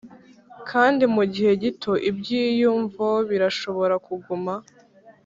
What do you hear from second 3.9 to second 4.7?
kuguma...